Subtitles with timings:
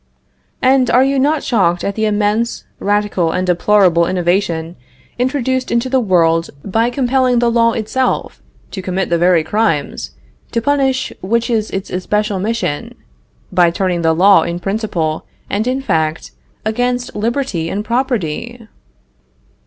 [0.63, 4.75] And are you not shocked at the immense, radical, and deplorable innovation
[5.19, 8.41] introduced into the world by compelling the law itself
[8.71, 10.13] to commit the very crimes
[10.53, 12.95] to punish which is its especial mission
[13.51, 16.31] by turning the law in principle and in fact
[16.65, 18.67] against liberty and property?